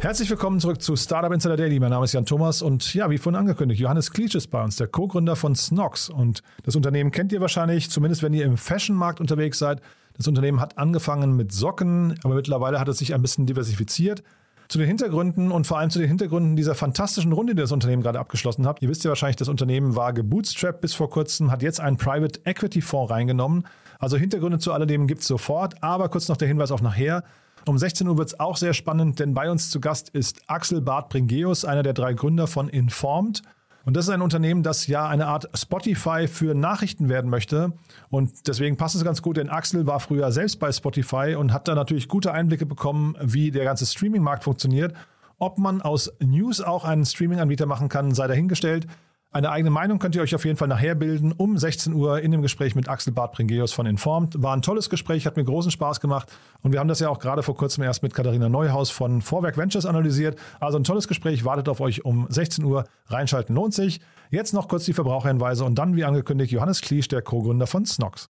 [0.00, 1.80] Herzlich willkommen zurück zu Startup Insider Daily.
[1.80, 4.76] Mein Name ist Jan Thomas und ja, wie vorhin angekündigt, Johannes Klitsch ist bei uns,
[4.76, 6.08] der Co-Gründer von Snox.
[6.08, 9.80] Und das Unternehmen kennt ihr wahrscheinlich, zumindest wenn ihr im Fashion-Markt unterwegs seid.
[10.16, 14.22] Das Unternehmen hat angefangen mit Socken, aber mittlerweile hat es sich ein bisschen diversifiziert.
[14.68, 18.02] Zu den Hintergründen und vor allem zu den Hintergründen dieser fantastischen Runde, die das Unternehmen
[18.02, 18.80] gerade abgeschlossen hat.
[18.82, 22.38] Ihr wisst ja wahrscheinlich, das Unternehmen war gebootstrapped bis vor kurzem, hat jetzt einen Private
[22.44, 23.66] Equity Fonds reingenommen.
[23.98, 27.24] Also Hintergründe zu alledem gibt es sofort, aber kurz noch der Hinweis auf nachher.
[27.68, 30.80] Um 16 Uhr wird es auch sehr spannend, denn bei uns zu Gast ist Axel
[30.80, 33.42] Barth Bringeus, einer der drei Gründer von Informed.
[33.84, 37.74] Und das ist ein Unternehmen, das ja eine Art Spotify für Nachrichten werden möchte.
[38.08, 41.68] Und deswegen passt es ganz gut, denn Axel war früher selbst bei Spotify und hat
[41.68, 44.94] da natürlich gute Einblicke bekommen, wie der ganze Streaming-Markt funktioniert.
[45.38, 48.86] Ob man aus News auch einen Streaming-Anbieter machen kann, sei dahingestellt.
[49.30, 52.30] Eine eigene Meinung könnt ihr euch auf jeden Fall nachher bilden, um 16 Uhr in
[52.30, 54.42] dem Gespräch mit Axel Barth Bringeus von Informed.
[54.42, 57.18] War ein tolles Gespräch, hat mir großen Spaß gemacht und wir haben das ja auch
[57.18, 60.38] gerade vor kurzem erst mit Katharina Neuhaus von Vorwerk Ventures analysiert.
[60.60, 62.84] Also ein tolles Gespräch, wartet auf euch um 16 Uhr.
[63.08, 64.00] Reinschalten lohnt sich.
[64.30, 68.30] Jetzt noch kurz die Verbraucherhinweise und dann, wie angekündigt, Johannes Kliesch, der Co-Gründer von Snox.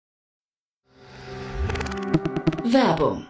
[2.65, 3.30] Werbung.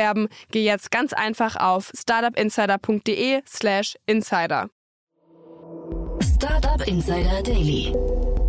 [0.51, 4.69] geh jetzt ganz einfach auf startupinsider.de/slash insider.
[6.21, 7.93] Startup Insider Daily.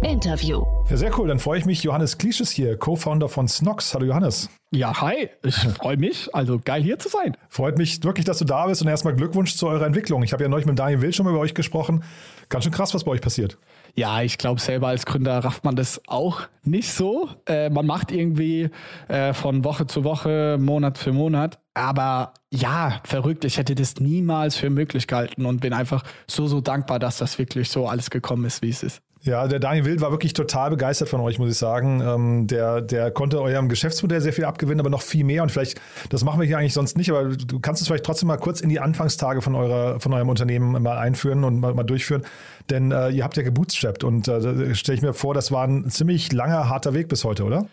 [0.02, 0.64] Interview.
[0.90, 1.28] Ja, sehr cool.
[1.28, 1.82] Dann freue ich mich.
[1.82, 3.94] Johannes Kliesch ist hier, Co-Founder von Snox.
[3.94, 4.50] Hallo Johannes.
[4.72, 5.28] Ja, hi.
[5.44, 6.34] Ich freue mich.
[6.34, 7.36] Also geil hier zu sein.
[7.48, 10.22] Freut mich wirklich, dass du da bist und erstmal Glückwunsch zu eurer Entwicklung.
[10.22, 12.02] Ich habe ja neulich mit Daniel Will schon mal über euch gesprochen.
[12.48, 13.58] Ganz schön krass, was bei euch passiert.
[13.94, 17.28] Ja, ich glaube, selber als Gründer rafft man das auch nicht so.
[17.46, 18.70] Äh, man macht irgendwie
[19.08, 21.58] äh, von Woche zu Woche, Monat für Monat.
[21.74, 23.44] Aber ja, verrückt.
[23.44, 27.38] Ich hätte das niemals für möglich gehalten und bin einfach so, so dankbar, dass das
[27.38, 29.02] wirklich so alles gekommen ist, wie es ist.
[29.24, 32.00] Ja, der Daniel Wild war wirklich total begeistert von euch, muss ich sagen.
[32.00, 35.44] Ähm, der, der konnte eurem Geschäftsmodell sehr viel abgewinnen, aber noch viel mehr.
[35.44, 38.26] Und vielleicht, das machen wir hier eigentlich sonst nicht, aber du kannst es vielleicht trotzdem
[38.26, 41.84] mal kurz in die Anfangstage von, eurer, von eurem Unternehmen mal einführen und mal, mal
[41.84, 42.22] durchführen.
[42.68, 45.88] Denn äh, ihr habt ja gebootstrapped und äh, stelle ich mir vor, das war ein
[45.88, 47.66] ziemlich langer, harter Weg bis heute, oder?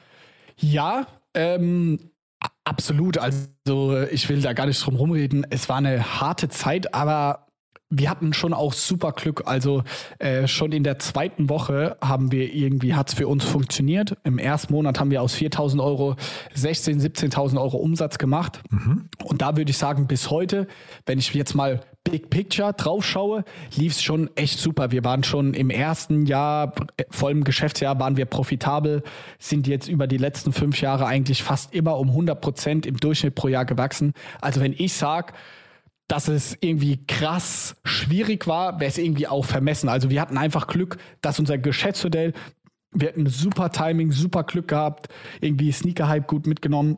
[0.57, 2.11] Ja, ähm,
[2.63, 3.17] absolut.
[3.17, 5.47] Also ich will da gar nicht drum rumreden.
[5.49, 7.47] Es war eine harte Zeit, aber
[7.89, 9.43] wir hatten schon auch super Glück.
[9.45, 9.83] Also
[10.19, 14.15] äh, schon in der zweiten Woche haben wir irgendwie, hat es für uns funktioniert.
[14.23, 16.15] Im ersten Monat haben wir aus 4.000 Euro
[16.55, 18.61] 16.000, 17.000 Euro Umsatz gemacht.
[18.69, 19.09] Mhm.
[19.23, 20.67] Und da würde ich sagen, bis heute,
[21.07, 23.43] wenn ich jetzt mal Big Picture drauf schaue,
[23.75, 24.91] lief es schon echt super.
[24.91, 26.73] Wir waren schon im ersten Jahr,
[27.09, 29.03] voll im Geschäftsjahr, waren wir profitabel,
[29.39, 33.35] sind jetzt über die letzten fünf Jahre eigentlich fast immer um 100 Prozent im Durchschnitt
[33.35, 34.13] pro Jahr gewachsen.
[34.41, 35.33] Also wenn ich sage,
[36.09, 39.89] dass es irgendwie krass schwierig war, wäre es irgendwie auch vermessen.
[39.89, 42.33] Also wir hatten einfach Glück, dass unser Geschäftsmodell,
[42.91, 45.07] wir hatten super Timing, super Glück gehabt,
[45.39, 46.97] irgendwie Sneaker-Hype gut mitgenommen.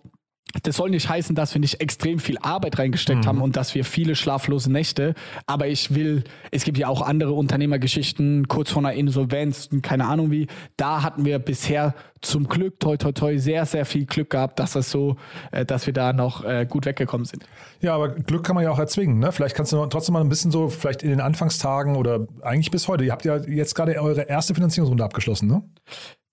[0.63, 3.27] Das soll nicht heißen, dass wir nicht extrem viel Arbeit reingesteckt mhm.
[3.27, 5.13] haben und dass wir viele schlaflose Nächte.
[5.45, 10.31] Aber ich will, es gibt ja auch andere Unternehmergeschichten, kurz vor einer Insolvenz, keine Ahnung
[10.31, 10.47] wie.
[10.77, 14.73] Da hatten wir bisher zum Glück, toi, toi, toi, sehr, sehr viel Glück gehabt, dass
[14.73, 15.15] das so,
[15.51, 17.45] äh, dass wir da noch äh, gut weggekommen sind.
[17.81, 19.19] Ja, aber Glück kann man ja auch erzwingen.
[19.19, 19.31] Ne?
[19.31, 22.87] Vielleicht kannst du trotzdem mal ein bisschen so, vielleicht in den Anfangstagen oder eigentlich bis
[22.87, 23.03] heute.
[23.03, 25.63] Ihr habt ja jetzt gerade eure erste Finanzierungsrunde abgeschlossen, ne?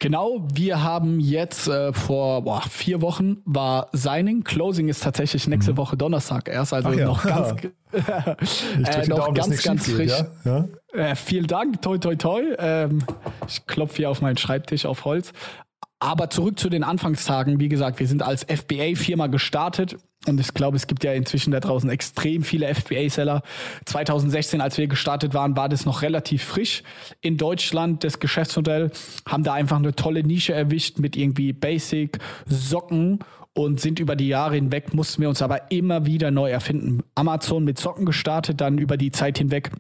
[0.00, 4.44] Genau, wir haben jetzt äh, vor boah, vier Wochen war Signing.
[4.44, 5.76] Closing ist tatsächlich nächste mhm.
[5.78, 7.04] Woche Donnerstag erst, also ja.
[7.04, 10.16] noch ganz, äh, noch Daumen, ganz, ganz frisch.
[10.16, 10.68] Geht, ja?
[10.94, 11.10] Ja?
[11.10, 12.42] Äh, vielen Dank, toi, toi, toi.
[12.58, 13.00] Ähm,
[13.48, 15.32] ich klopfe hier auf meinen Schreibtisch auf Holz.
[16.00, 17.58] Aber zurück zu den Anfangstagen.
[17.58, 19.96] Wie gesagt, wir sind als FBA-Firma gestartet
[20.26, 23.42] und ich glaube, es gibt ja inzwischen da draußen extrem viele FBA-Seller.
[23.86, 26.82] 2016, als wir gestartet waren, war das noch relativ frisch
[27.20, 28.90] in Deutschland, das Geschäftsmodell.
[29.26, 33.20] Haben da einfach eine tolle Nische erwischt mit irgendwie Basic, Socken
[33.54, 37.02] und sind über die Jahre hinweg, mussten wir uns aber immer wieder neu erfinden.
[37.14, 39.70] Amazon mit Socken gestartet, dann über die Zeit hinweg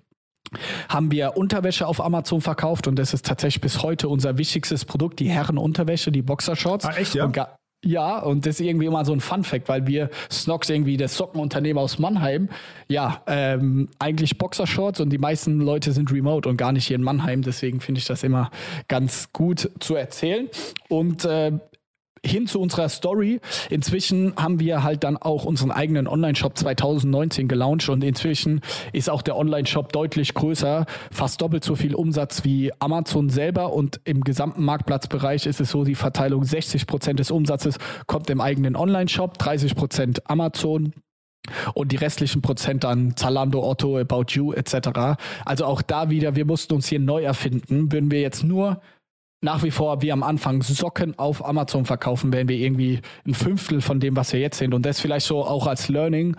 [0.88, 5.20] haben wir Unterwäsche auf Amazon verkauft und das ist tatsächlich bis heute unser wichtigstes Produkt,
[5.20, 6.84] die Herrenunterwäsche, die Boxershorts.
[6.84, 7.24] Ah, echt, ja?
[7.24, 7.38] Und
[7.84, 11.80] ja, und das ist irgendwie immer so ein Fun-Fact, weil wir Snox irgendwie das Sockenunternehmen
[11.80, 12.48] aus Mannheim,
[12.88, 17.04] ja, ähm, eigentlich Boxershorts und die meisten Leute sind remote und gar nicht hier in
[17.04, 17.42] Mannheim.
[17.42, 18.50] Deswegen finde ich das immer
[18.88, 20.48] ganz gut zu erzählen.
[20.88, 21.52] Und äh,
[22.24, 23.40] hin zu unserer Story.
[23.70, 28.60] Inzwischen haben wir halt dann auch unseren eigenen Online-Shop 2019 gelauncht und inzwischen
[28.92, 34.00] ist auch der Online-Shop deutlich größer, fast doppelt so viel Umsatz wie Amazon selber und
[34.04, 38.76] im gesamten Marktplatzbereich ist es so, die Verteilung 60 Prozent des Umsatzes kommt im eigenen
[38.76, 40.92] Online-Shop, 30 Prozent Amazon,
[41.74, 45.18] und die restlichen Prozent dann Zalando, Otto, About You etc.
[45.44, 47.90] Also auch da wieder, wir mussten uns hier neu erfinden.
[47.92, 48.80] Würden wir jetzt nur
[49.40, 53.80] nach wie vor wie am Anfang Socken auf Amazon verkaufen, wären wir irgendwie ein Fünftel
[53.80, 54.74] von dem, was wir jetzt sind.
[54.74, 56.36] Und das vielleicht so auch als Learning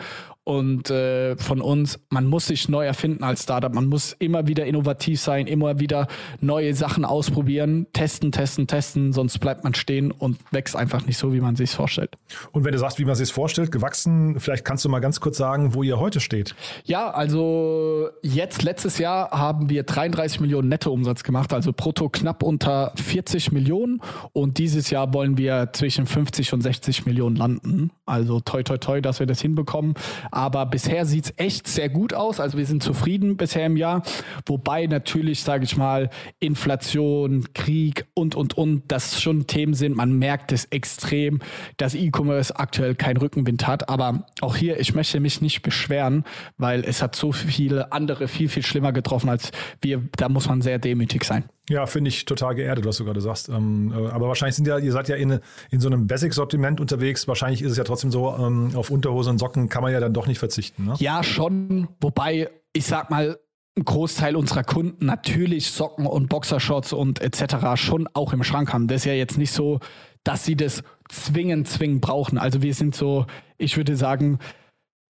[0.49, 3.71] und äh, von uns, man muss sich neu erfinden als Startup.
[3.71, 6.07] Man muss immer wieder innovativ sein, immer wieder
[6.41, 11.33] neue Sachen ausprobieren, testen, testen, testen, sonst bleibt man stehen und wächst einfach nicht so,
[11.33, 12.15] wie man sich vorstellt.
[12.51, 15.37] Und wenn du sagst, wie man sich vorstellt, gewachsen, vielleicht kannst du mal ganz kurz
[15.37, 16.55] sagen, wo ihr heute steht.
[16.83, 22.91] Ja, also jetzt letztes Jahr haben wir 33 Millionen Nettoumsatz gemacht, also brutto knapp unter
[22.95, 24.01] 40 Millionen
[24.33, 27.91] und dieses Jahr wollen wir zwischen 50 und 60 Millionen landen.
[28.07, 29.93] Also toi toi toi, dass wir das hinbekommen.
[30.39, 32.39] Aber bisher sieht es echt sehr gut aus.
[32.39, 34.03] Also wir sind zufrieden bisher im Jahr.
[34.45, 36.09] Wobei natürlich, sage ich mal,
[36.39, 39.97] Inflation, Krieg und, und, und, das schon Themen sind.
[39.97, 41.39] Man merkt es extrem,
[41.75, 43.89] dass E-Commerce aktuell keinen Rückenwind hat.
[43.89, 46.23] Aber auch hier, ich möchte mich nicht beschweren,
[46.57, 49.51] weil es hat so viele andere viel, viel schlimmer getroffen als
[49.81, 50.01] wir.
[50.15, 51.43] Da muss man sehr demütig sein.
[51.69, 53.47] Ja, finde ich total geerdet, was du gerade sagst.
[53.47, 55.39] Ähm, äh, aber wahrscheinlich sind ja, ihr seid ja in,
[55.69, 57.27] in so einem Basic-Sortiment unterwegs.
[57.27, 60.13] Wahrscheinlich ist es ja trotzdem so, ähm, auf Unterhose und Socken kann man ja dann
[60.13, 60.85] doch nicht verzichten.
[60.85, 60.95] Ne?
[60.99, 61.87] Ja, schon.
[62.01, 63.39] Wobei, ich sag mal,
[63.77, 67.75] ein Großteil unserer Kunden natürlich Socken und Boxershorts und etc.
[67.75, 68.87] schon auch im Schrank haben.
[68.87, 69.79] Das ist ja jetzt nicht so,
[70.23, 72.37] dass sie das zwingend, zwingend brauchen.
[72.37, 73.25] Also wir sind so,
[73.57, 74.39] ich würde sagen,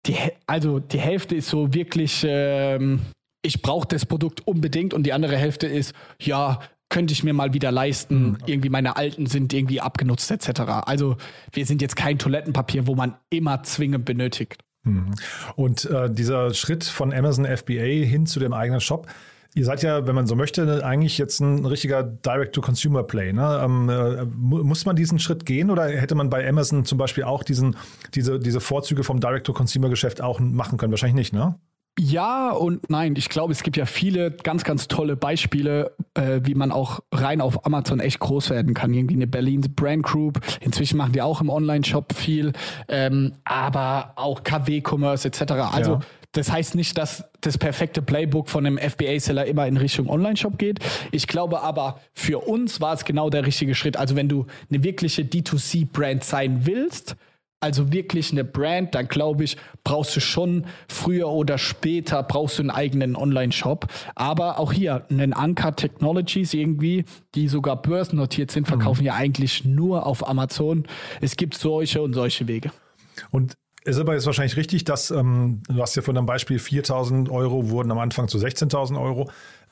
[0.05, 0.15] die,
[0.45, 3.01] also die Hälfte ist so wirklich ähm,
[3.41, 6.59] ich brauche das Produkt unbedingt und die andere Hälfte ist, ja,
[6.89, 8.31] könnte ich mir mal wieder leisten.
[8.31, 8.37] Mhm.
[8.45, 10.61] Irgendwie meine alten sind irgendwie abgenutzt etc.
[10.85, 11.17] Also
[11.51, 14.63] wir sind jetzt kein Toilettenpapier, wo man immer zwingend benötigt.
[14.83, 15.13] Mhm.
[15.55, 19.07] Und äh, dieser Schritt von Amazon FBA hin zu dem eigenen Shop,
[19.55, 23.33] Ihr seid ja, wenn man so möchte, eigentlich jetzt ein richtiger Direct-to-Consumer-Play.
[23.33, 23.61] Ne?
[23.63, 27.43] Ähm, äh, muss man diesen Schritt gehen oder hätte man bei Amazon zum Beispiel auch
[27.43, 27.75] diesen,
[28.13, 30.91] diese, diese Vorzüge vom Direct-to-Consumer-Geschäft auch machen können?
[30.91, 31.55] Wahrscheinlich nicht, ne?
[31.97, 33.15] Ja und nein.
[33.17, 37.41] Ich glaube, es gibt ja viele ganz, ganz tolle Beispiele, äh, wie man auch rein
[37.41, 38.93] auf Amazon echt groß werden kann.
[38.93, 40.39] Irgendwie eine Berlin Brand Group.
[40.61, 42.53] Inzwischen machen die auch im Online-Shop viel,
[42.87, 45.51] ähm, aber auch KW-Commerce etc.
[45.73, 45.99] Also ja.
[46.33, 50.79] Das heißt nicht, dass das perfekte Playbook von einem FBA-Seller immer in Richtung Online-Shop geht.
[51.11, 53.97] Ich glaube aber, für uns war es genau der richtige Schritt.
[53.97, 57.15] Also wenn du eine wirkliche D2C-Brand sein willst,
[57.59, 62.63] also wirklich eine Brand, dann glaube ich, brauchst du schon früher oder später brauchst du
[62.63, 63.87] einen eigenen Online-Shop.
[64.15, 69.07] Aber auch hier, einen Anker Technologies irgendwie, die sogar börsennotiert sind, verkaufen mhm.
[69.07, 70.85] ja eigentlich nur auf Amazon.
[71.21, 72.71] Es gibt solche und solche Wege.
[73.31, 76.57] Und es ist aber jetzt wahrscheinlich richtig, dass ähm, du hast ja von einem Beispiel
[76.57, 79.29] 4.000 Euro wurden am Anfang zu 16.000 Euro.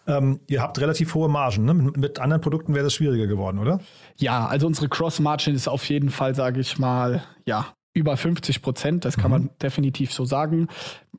[0.08, 1.66] Ähm, ihr habt relativ hohe Margen.
[1.66, 1.74] Ne?
[1.74, 3.80] Mit anderen Produkten wäre das schwieriger geworden, oder?
[4.16, 9.06] Ja, also unsere Cross-Margin ist auf jeden Fall, sage ich mal, ja, über 50 Prozent.
[9.06, 9.38] Das kann mhm.
[9.38, 10.68] man definitiv so sagen.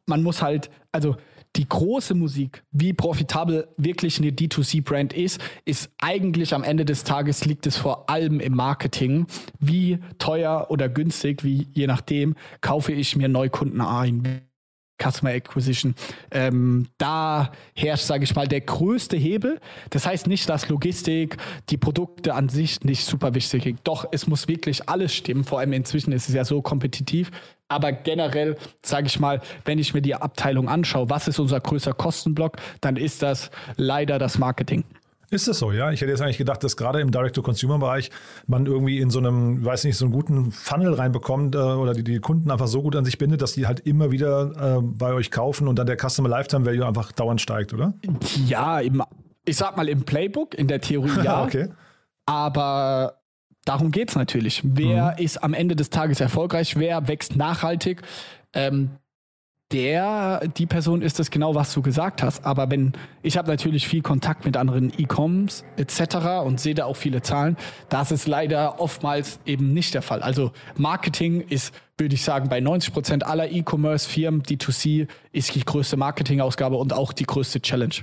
[0.07, 1.17] Man muss halt, also
[1.57, 7.45] die große Musik, wie profitabel wirklich eine D2C-Brand ist, ist eigentlich am Ende des Tages
[7.45, 9.27] liegt es vor allem im Marketing.
[9.59, 14.48] Wie teuer oder günstig, wie je nachdem, kaufe ich mir Neukunden ein
[15.03, 15.95] Customer Acquisition.
[16.31, 19.61] Ähm, da herrscht, sage ich mal, der größte Hebel.
[19.91, 21.37] Das heißt nicht, dass Logistik,
[21.71, 23.81] die Produkte an sich nicht super wichtig sind.
[23.85, 25.45] Doch, es muss wirklich alles stimmen.
[25.45, 27.31] Vor allem inzwischen ist es ja so kompetitiv.
[27.69, 31.93] Aber generell, sage ich mal, wenn ich mir die Abteilung anschaue, was ist unser größter
[31.93, 34.85] Kostenblock, dann ist das leider das Marketing.
[35.31, 35.91] Ist das so, ja?
[35.93, 38.11] Ich hätte jetzt eigentlich gedacht, dass gerade im Direct-to-Consumer-Bereich
[38.47, 42.03] man irgendwie in so einem, weiß nicht, so einen guten Funnel reinbekommt äh, oder die,
[42.03, 45.13] die Kunden einfach so gut an sich bindet, dass die halt immer wieder äh, bei
[45.13, 47.93] euch kaufen und dann der Customer Lifetime Value einfach dauernd steigt, oder?
[48.47, 49.03] Ja, im,
[49.45, 51.43] ich sag mal im Playbook, in der Theorie ja.
[51.43, 51.69] okay.
[52.25, 53.19] Aber
[53.67, 54.63] darum geht es natürlich.
[54.65, 55.25] Wer mhm.
[55.25, 56.77] ist am Ende des Tages erfolgreich?
[56.77, 58.01] Wer wächst nachhaltig?
[58.55, 58.91] Ähm,
[59.73, 62.45] der, die Person ist es genau, was du gesagt hast.
[62.45, 66.45] Aber wenn, ich habe natürlich viel Kontakt mit anderen E-Coms etc.
[66.45, 67.57] und sehe da auch viele Zahlen,
[67.89, 70.23] das ist leider oftmals eben nicht der Fall.
[70.23, 75.97] Also Marketing ist, würde ich sagen, bei 90 Prozent aller E-Commerce-Firmen, D2C, ist die größte
[75.97, 77.95] Marketingausgabe und auch die größte Challenge.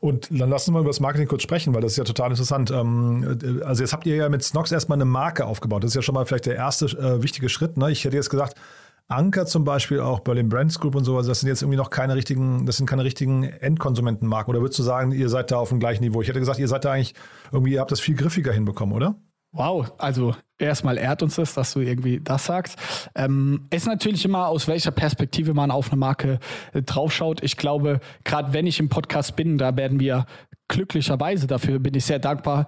[0.00, 2.30] Und dann lassen wir mal über das Marketing kurz sprechen, weil das ist ja total
[2.30, 2.70] interessant.
[2.70, 5.82] Ähm, also jetzt habt ihr ja mit Snox erstmal eine Marke aufgebaut.
[5.82, 7.76] Das ist ja schon mal vielleicht der erste äh, wichtige Schritt.
[7.76, 7.90] Ne?
[7.90, 8.54] Ich hätte jetzt gesagt,
[9.08, 11.88] Anker zum Beispiel, auch Berlin Brands Group und so, also das sind jetzt irgendwie noch
[11.88, 14.50] keine richtigen, das sind keine richtigen Endkonsumentenmarken.
[14.50, 16.20] Oder würdest du sagen, ihr seid da auf dem gleichen Niveau?
[16.20, 17.14] Ich hätte gesagt, ihr seid da eigentlich
[17.50, 19.16] irgendwie, ihr habt das viel griffiger hinbekommen, oder?
[19.52, 22.78] Wow, also erstmal ehrt uns das, dass du irgendwie das sagst.
[23.14, 26.38] Ähm, ist natürlich immer, aus welcher Perspektive man auf eine Marke
[26.74, 27.42] äh, draufschaut.
[27.42, 30.26] Ich glaube, gerade wenn ich im Podcast bin, da werden wir
[30.68, 32.66] glücklicherweise, dafür bin ich sehr dankbar,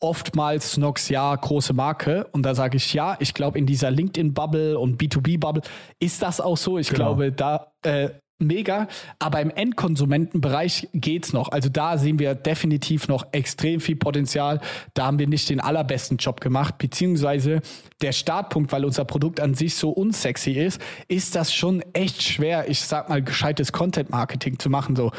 [0.00, 2.26] oftmals Snox, ja, große Marke.
[2.32, 5.62] Und da sage ich, ja, ich glaube, in dieser LinkedIn-Bubble und B2B-Bubble
[5.98, 6.78] ist das auch so.
[6.78, 7.16] Ich genau.
[7.16, 8.88] glaube, da äh, mega.
[9.18, 11.50] Aber im Endkonsumentenbereich geht's noch.
[11.50, 14.60] Also da sehen wir definitiv noch extrem viel Potenzial.
[14.94, 17.60] Da haben wir nicht den allerbesten Job gemacht, beziehungsweise
[18.00, 22.68] der Startpunkt, weil unser Produkt an sich so unsexy ist, ist das schon echt schwer,
[22.68, 24.94] ich sag mal, gescheites Content-Marketing zu machen.
[24.94, 25.10] So,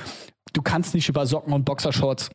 [0.53, 2.29] du kannst nicht über Socken und Boxershorts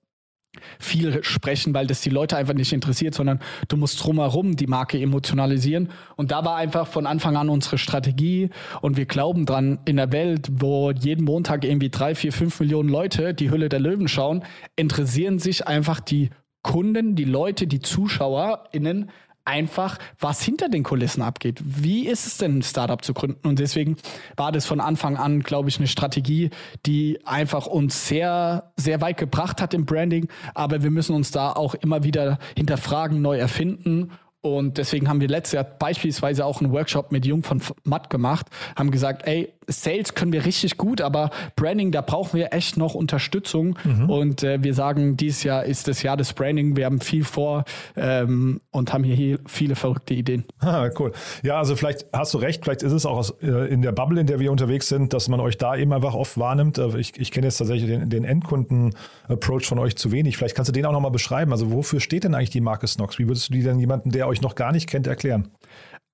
[0.79, 5.01] viel sprechen, weil das die Leute einfach nicht interessiert, sondern du musst drumherum die Marke
[5.01, 5.91] emotionalisieren.
[6.17, 10.13] Und da war einfach von Anfang an unsere Strategie und wir glauben dran, in der
[10.13, 14.45] Welt, wo jeden Montag irgendwie drei, vier, fünf Millionen Leute die Hülle der Löwen schauen,
[14.77, 16.31] interessieren sich einfach die
[16.63, 19.11] Kunden, die Leute, die ZuschauerInnen
[19.45, 21.61] einfach, was hinter den Kulissen abgeht.
[21.65, 23.47] Wie ist es denn, ein Startup zu gründen?
[23.47, 23.97] Und deswegen
[24.37, 26.51] war das von Anfang an, glaube ich, eine Strategie,
[26.87, 30.29] die einfach uns sehr, sehr weit gebracht hat im Branding.
[30.55, 34.11] Aber wir müssen uns da auch immer wieder hinterfragen, neu erfinden
[34.45, 38.49] und deswegen haben wir letztes Jahr beispielsweise auch einen Workshop mit Jung von Matt gemacht,
[38.77, 42.95] haben gesagt, ey, Sales können wir richtig gut, aber Branding, da brauchen wir echt noch
[42.95, 43.79] Unterstützung.
[43.85, 44.11] Mhm.
[44.11, 46.77] Und äh, wir sagen, dieses Jahr ist das Jahr des Branding.
[46.77, 47.65] Wir haben viel vor
[47.97, 50.45] ähm, und haben hier viele verrückte Ideen.
[50.75, 51.13] Ah, cool.
[51.43, 54.19] Ja, also vielleicht hast du recht, vielleicht ist es auch aus, äh, in der Bubble,
[54.19, 56.79] in der wir unterwegs sind, dass man euch da eben einfach oft wahrnimmt.
[56.79, 60.37] Äh, ich, ich kenne jetzt tatsächlich den, den Endkunden-Approach von euch zu wenig.
[60.37, 61.53] Vielleicht kannst du den auch nochmal beschreiben.
[61.53, 63.19] Also wofür steht denn eigentlich die Marke Snox?
[63.19, 65.51] Wie würdest du die denn jemanden, der euch euch noch gar nicht kennt, erklären?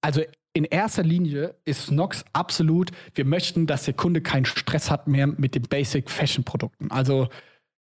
[0.00, 5.06] Also in erster Linie ist Snox absolut, wir möchten, dass der Kunde keinen Stress hat
[5.06, 6.90] mehr mit den Basic Fashion Produkten.
[6.90, 7.28] Also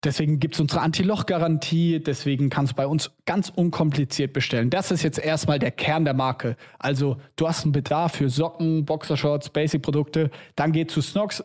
[0.02, 4.71] deswegen gibt es unsere Anti-Loch-Garantie, deswegen kannst du bei uns ganz unkompliziert bestellen.
[4.71, 6.57] Das ist jetzt erstmal der Kern der Marke.
[6.78, 11.45] Also du hast einen Bedarf für Socken, Boxershorts, Basic-Produkte, dann geht zu Snox,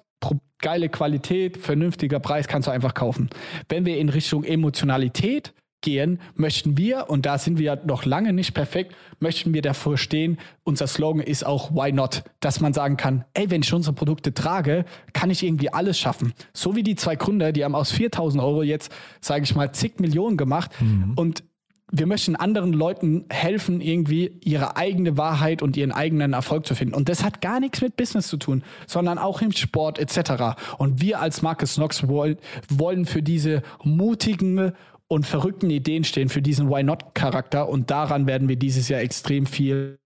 [0.59, 3.29] geile Qualität, vernünftiger Preis kannst du einfach kaufen.
[3.69, 8.53] Wenn wir in Richtung Emotionalität gehen, möchten wir, und da sind wir noch lange nicht
[8.53, 13.25] perfekt, möchten wir davor stehen, unser Slogan ist auch Why Not, dass man sagen kann,
[13.33, 16.33] ey, wenn ich unsere Produkte trage, kann ich irgendwie alles schaffen.
[16.53, 18.91] So wie die zwei Gründer, die haben aus 4000 Euro jetzt,
[19.21, 21.13] sage ich mal, zig Millionen gemacht mhm.
[21.15, 21.43] und
[21.91, 26.95] wir möchten anderen Leuten helfen, irgendwie ihre eigene Wahrheit und ihren eigenen Erfolg zu finden.
[26.95, 30.57] Und das hat gar nichts mit Business zu tun, sondern auch im Sport etc.
[30.77, 34.73] Und wir als Marcus Snox wollen für diese mutigen
[35.07, 37.69] und verrückten Ideen stehen für diesen Why Not-Charakter.
[37.69, 39.99] Und daran werden wir dieses Jahr extrem viel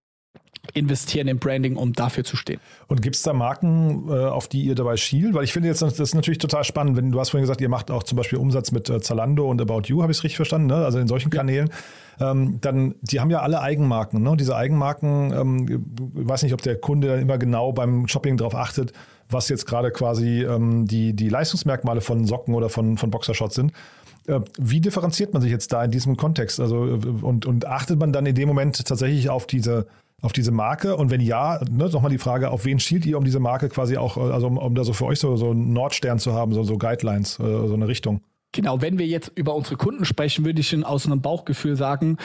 [0.74, 2.60] investieren im Branding, um dafür zu stehen.
[2.88, 5.34] Und gibt es da Marken, äh, auf die ihr dabei schielt?
[5.34, 7.70] Weil ich finde jetzt, das ist natürlich total spannend, wenn du hast vorhin gesagt, ihr
[7.70, 10.36] macht auch zum Beispiel Umsatz mit äh, Zalando und About You, habe ich es richtig
[10.36, 10.76] verstanden, ne?
[10.76, 11.38] also in solchen ja.
[11.38, 11.70] Kanälen.
[12.20, 14.22] Ähm, dann, die haben ja alle Eigenmarken.
[14.22, 14.36] Ne?
[14.38, 18.56] Diese Eigenmarken, ähm, ich weiß nicht, ob der Kunde dann immer genau beim Shopping darauf
[18.56, 18.94] achtet,
[19.30, 23.72] was jetzt gerade quasi ähm, die, die Leistungsmerkmale von Socken oder von, von Boxershorts sind.
[24.28, 26.60] Äh, wie differenziert man sich jetzt da in diesem Kontext?
[26.60, 29.88] Also, äh, und, und achtet man dann in dem Moment tatsächlich auf diese,
[30.22, 30.96] auf diese Marke?
[30.96, 33.98] Und wenn ja, ne, nochmal die Frage, auf wen schielt ihr, um diese Marke quasi
[33.98, 36.54] auch, äh, also um, um da so für euch so, so einen Nordstern zu haben,
[36.54, 38.22] so, so Guidelines, so eine Richtung?
[38.52, 42.18] Genau, wenn wir jetzt über unsere Kunden sprechen, würde ich aus einem Bauchgefühl sagen,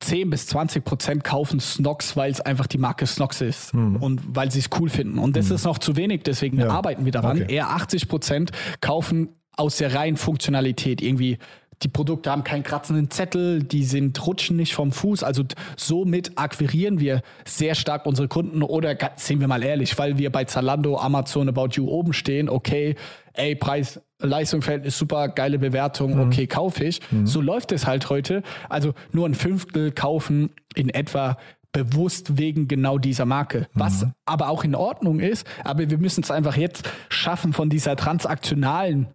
[0.00, 3.96] 10 bis 20 Prozent kaufen Snox, weil es einfach die Marke Snox ist hm.
[3.96, 5.18] und weil sie es cool finden.
[5.18, 5.56] Und das hm.
[5.56, 6.68] ist noch zu wenig, deswegen ja.
[6.68, 7.42] arbeiten wir daran.
[7.42, 7.54] Okay.
[7.54, 8.50] Eher 80 Prozent
[8.82, 11.38] kaufen aus der reinen Funktionalität irgendwie
[11.82, 15.22] die Produkte haben keinen kratzenden Zettel, die sind rutschen nicht vom Fuß.
[15.22, 15.44] Also
[15.76, 20.44] somit akquirieren wir sehr stark unsere Kunden oder sehen wir mal ehrlich, weil wir bei
[20.44, 22.96] Zalando, Amazon, About You oben stehen, okay,
[23.32, 26.20] ey, Preis, Leistungsverhältnis super, geile Bewertung, mhm.
[26.20, 27.00] okay, kaufe ich.
[27.10, 27.26] Mhm.
[27.26, 28.42] So läuft es halt heute.
[28.68, 31.38] Also nur ein Fünftel kaufen in etwa
[31.72, 33.68] bewusst wegen genau dieser Marke.
[33.72, 34.12] Was mhm.
[34.26, 39.08] aber auch in Ordnung ist, aber wir müssen es einfach jetzt schaffen, von dieser transaktionalen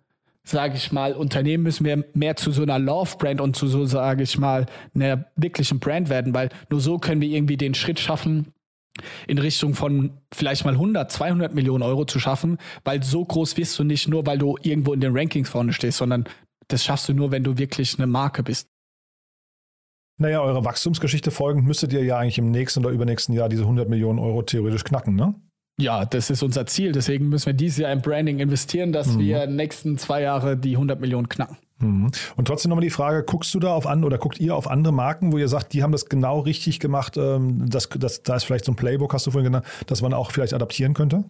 [0.46, 4.24] sage ich mal, Unternehmen müssen wir mehr zu so einer Love-Brand und zu so, sage
[4.24, 8.54] ich mal, einer wirklichen Brand werden, weil nur so können wir irgendwie den Schritt schaffen,
[9.28, 13.78] in Richtung von vielleicht mal 100, 200 Millionen Euro zu schaffen, weil so groß wirst
[13.78, 16.26] du nicht nur, weil du irgendwo in den Rankings vorne stehst, sondern
[16.68, 18.70] das schaffst du nur, wenn du wirklich eine Marke bist.
[20.18, 23.90] Naja, eurer Wachstumsgeschichte folgend müsstet ihr ja eigentlich im nächsten oder übernächsten Jahr diese 100
[23.90, 25.36] Millionen Euro theoretisch knacken, ne?
[25.78, 26.92] Ja, das ist unser Ziel.
[26.92, 29.20] Deswegen müssen wir dieses Jahr in Branding investieren, dass mhm.
[29.20, 31.58] wir in den nächsten zwei Jahre die 100 Millionen knacken.
[31.86, 32.12] Mhm.
[32.36, 34.94] Und trotzdem nochmal die Frage, guckst du da auf an oder guckt ihr auf andere
[34.94, 38.44] Marken, wo ihr sagt, die haben das genau richtig gemacht, ähm, das, das, da ist
[38.44, 41.26] vielleicht so ein Playbook, hast du vorhin genannt, dass man auch vielleicht adaptieren könnte?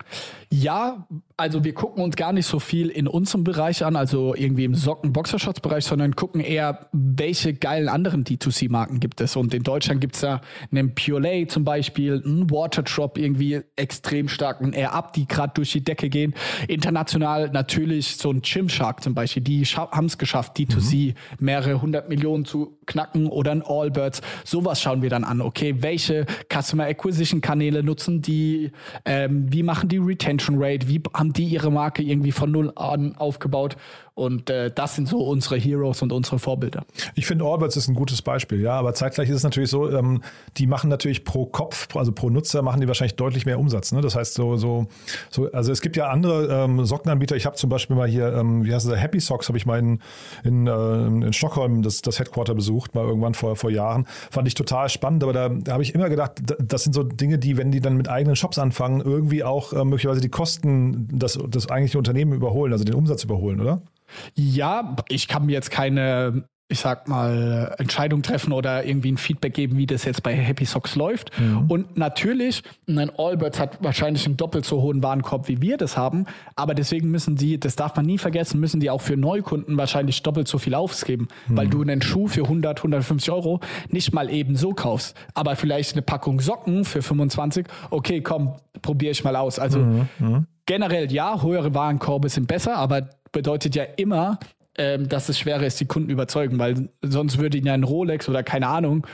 [0.50, 1.08] Ja,
[1.38, 4.76] also wir gucken uns gar nicht so viel in unserem Bereich an, also irgendwie im
[4.76, 9.36] Socken-Boxershorts-Bereich, sondern gucken eher, welche geilen anderen D2C-Marken gibt es.
[9.36, 14.62] Und in Deutschland gibt es da einen Purelay zum Beispiel, einen Waterdrop irgendwie extrem stark,
[14.62, 16.34] einen Air Up, die gerade durch die Decke gehen.
[16.68, 21.14] International natürlich so ein Gymshark zum Beispiel, die haben es geschafft, geschafft, D2C mhm.
[21.40, 24.22] mehrere hundert Millionen zu knacken oder ein Allbirds.
[24.44, 25.42] Sowas schauen wir dann an.
[25.42, 28.72] Okay, welche Customer Acquisition Kanäle nutzen die?
[29.06, 30.88] Ähm, wie machen die Retention Rate?
[30.88, 33.76] Wie haben die ihre Marke irgendwie von null an aufgebaut?
[34.16, 36.86] Und äh, das sind so unsere Heroes und unsere Vorbilder.
[37.16, 40.22] Ich finde, Allbirds ist ein gutes Beispiel, ja, aber zeitgleich ist es natürlich so, ähm,
[40.56, 43.92] die machen natürlich pro Kopf, also pro Nutzer machen die wahrscheinlich deutlich mehr Umsatz.
[43.92, 44.00] Ne?
[44.00, 44.88] Das heißt, so, so,
[45.30, 47.36] so, also es gibt ja andere ähm, Sockenanbieter.
[47.36, 49.80] Ich habe zum Beispiel mal hier, ähm, wie heißt es, Happy Socks, habe ich mal
[49.80, 50.00] in,
[50.46, 54.06] in, äh, in Stockholm das, das Headquarter besucht, mal irgendwann vor, vor Jahren.
[54.32, 57.38] Fand ich total spannend, aber da, da habe ich immer gedacht, das sind so Dinge,
[57.38, 61.38] die, wenn die dann mit eigenen Shops anfangen, irgendwie auch äh, möglicherweise die Kosten, das,
[61.50, 63.82] das eigentliche Unternehmen überholen, also den Umsatz überholen, oder?
[64.36, 69.54] Ja, ich kann mir jetzt keine ich sag mal, Entscheidung treffen oder irgendwie ein Feedback
[69.54, 71.32] geben, wie das jetzt bei Happy Socks läuft.
[71.40, 71.70] Mhm.
[71.70, 76.26] Und natürlich, ein Allbirds hat wahrscheinlich einen doppelt so hohen Warenkorb, wie wir das haben.
[76.56, 80.24] Aber deswegen müssen die, das darf man nie vergessen, müssen die auch für Neukunden wahrscheinlich
[80.24, 81.28] doppelt so viel ausgeben.
[81.48, 81.58] Mhm.
[81.58, 83.60] Weil du einen Schuh für 100, 150 Euro
[83.90, 85.16] nicht mal eben so kaufst.
[85.36, 87.68] Aber vielleicht eine Packung Socken für 25.
[87.92, 89.60] Okay, komm, probiere ich mal aus.
[89.60, 90.08] Also mhm.
[90.18, 90.48] mhm.
[90.66, 94.40] generell ja, höhere Warenkorbe sind besser, aber bedeutet ja immer,
[94.78, 98.30] ähm, dass es schwerer ist, die Kunden überzeugen, weil sonst würde ihnen ja ein Rolex
[98.30, 99.06] oder keine Ahnung,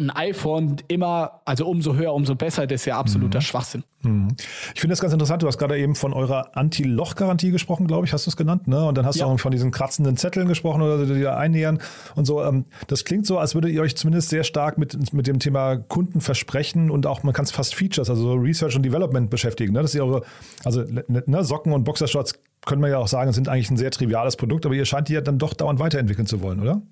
[0.00, 3.42] ein iPhone immer, also umso höher, umso besser, das ist ja absoluter mhm.
[3.42, 3.84] Schwachsinn.
[4.02, 4.28] Mhm.
[4.74, 5.42] Ich finde das ganz interessant.
[5.42, 8.86] Du hast gerade eben von eurer Anti-Loch-Garantie gesprochen, glaube ich, hast du es genannt, ne?
[8.86, 9.26] Und dann hast ja.
[9.26, 11.80] du auch von diesen kratzenden Zetteln gesprochen oder die da einnähern
[12.16, 12.42] und so.
[12.42, 15.76] Ähm, das klingt so, als würdet ihr euch zumindest sehr stark mit, mit dem Thema
[15.76, 19.82] Kundenversprechen und auch, man kann es fast Features, also so Research und Development beschäftigen, ne?
[19.82, 20.22] Dass ihr eure,
[20.64, 22.34] also ne, Socken und Boxershorts
[22.66, 25.14] können wir ja auch sagen, sind eigentlich ein sehr triviales Produkt, aber ihr scheint die
[25.14, 26.82] ja dann doch dauernd weiterentwickeln zu wollen, oder?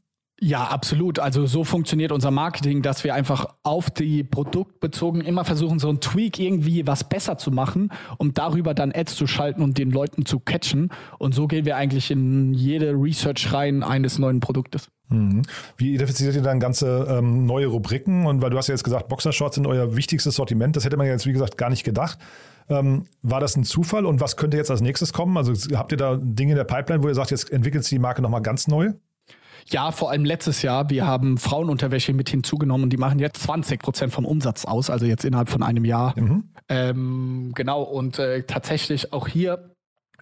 [0.41, 1.19] Ja, absolut.
[1.19, 6.01] Also so funktioniert unser Marketing, dass wir einfach auf die Produktbezogen immer versuchen, so ein
[6.01, 10.27] Tweak irgendwie was besser zu machen, um darüber dann Ads zu schalten und den Leuten
[10.27, 10.91] zu catchen.
[11.19, 14.89] Und so gehen wir eigentlich in jede Research rein eines neuen Produktes.
[15.09, 15.43] Mhm.
[15.77, 18.27] Wie identifiziert ihr dann ganze ähm, neue Rubriken?
[18.27, 20.77] Und weil du hast ja jetzt gesagt, Boxershorts sind euer wichtigstes Sortiment.
[20.77, 22.19] Das hätte man jetzt, wie gesagt, gar nicht gedacht.
[22.69, 25.37] Ähm, war das ein Zufall und was könnte jetzt als nächstes kommen?
[25.37, 27.99] Also habt ihr da Dinge in der Pipeline, wo ihr sagt, jetzt entwickelt sich die
[27.99, 28.93] Marke nochmal ganz neu?
[29.71, 30.89] Ja, vor allem letztes Jahr.
[30.89, 35.05] Wir haben Frauenunterwäsche mit hinzugenommen und die machen jetzt 20 Prozent vom Umsatz aus, also
[35.05, 36.19] jetzt innerhalb von einem Jahr.
[36.19, 36.45] Mhm.
[36.69, 39.75] Ähm, genau, und äh, tatsächlich auch hier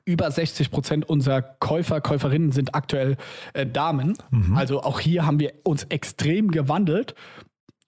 [0.04, 3.16] über 60 Prozent unserer Käufer, Käuferinnen sind aktuell
[3.52, 4.16] äh, Damen.
[4.30, 4.56] Mhm.
[4.56, 7.14] Also auch hier haben wir uns extrem gewandelt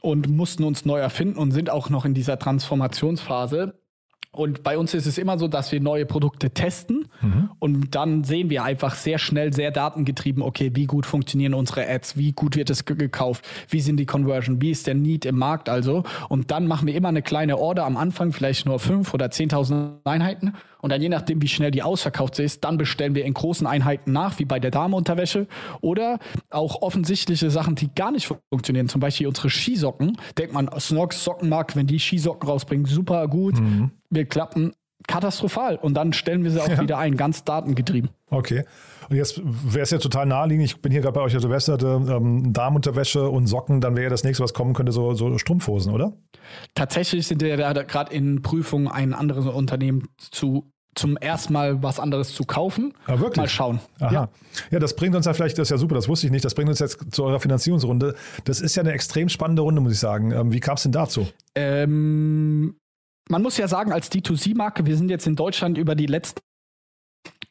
[0.01, 3.81] und mussten uns neu erfinden und sind auch noch in dieser Transformationsphase.
[4.39, 7.51] Und bei uns ist es immer so, dass wir neue Produkte testen mhm.
[7.59, 12.17] und dann sehen wir einfach sehr schnell, sehr datengetrieben, okay, wie gut funktionieren unsere Ads,
[12.17, 15.69] wie gut wird es gekauft, wie sind die Conversion, wie ist der Need im Markt
[15.69, 16.05] also.
[16.29, 19.99] Und dann machen wir immer eine kleine Order am Anfang, vielleicht nur fünf oder zehntausend
[20.05, 23.67] Einheiten und dann je nachdem, wie schnell die ausverkauft ist, dann bestellen wir in großen
[23.67, 25.49] Einheiten nach, wie bei der Damenunterwäsche.
[25.81, 26.19] Oder
[26.51, 28.89] auch offensichtliche Sachen, die gar nicht funktionieren.
[28.89, 30.17] Zum Beispiel unsere Skisocken.
[30.37, 33.59] Denkt man, Snox Sockenmarkt, wenn die Skisocken rausbringen, super gut.
[33.59, 33.91] Mhm.
[34.11, 34.73] Wir klappen
[35.07, 35.77] katastrophal.
[35.77, 36.81] Und dann stellen wir sie auch ja.
[36.81, 38.11] wieder ein, ganz datengetrieben.
[38.31, 38.65] Okay.
[39.09, 41.51] Und jetzt wäre es ja total naheliegend, ich bin hier gerade bei euch auf der
[41.51, 45.39] Webseite, ähm, Damenunterwäsche und Socken, dann wäre ja das nächste, was kommen könnte, so, so
[45.39, 46.13] Strumpfhosen, oder?
[46.75, 52.01] Tatsächlich sind wir da gerade in Prüfung, ein anderes Unternehmen zu zum ersten Mal was
[52.01, 52.93] anderes zu kaufen.
[53.07, 53.37] Ja, ah, wirklich?
[53.37, 53.81] Mal schauen.
[54.01, 54.13] Aha.
[54.13, 54.29] Ja.
[54.73, 56.55] ja, das bringt uns ja vielleicht, das ist ja super, das wusste ich nicht, das
[56.57, 58.17] bringt uns jetzt zu eurer Finanzierungsrunde.
[58.45, 60.33] Das ist ja eine extrem spannende Runde, muss ich sagen.
[60.33, 61.29] Ähm, wie kam es denn dazu?
[61.55, 62.75] Ähm,
[63.29, 66.41] man muss ja sagen, als D2C-Marke, wir sind jetzt in Deutschland über die letzten